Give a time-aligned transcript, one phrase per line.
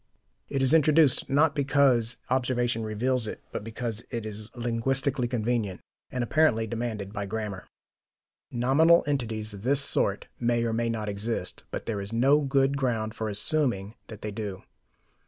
[0.49, 6.23] It is introduced, not because observation reveals it, but because it is linguistically convenient and
[6.23, 7.67] apparently demanded by grammar.
[8.49, 12.77] Nominal entities of this sort may or may not exist, but there is no good
[12.77, 14.63] ground for assuming that they do.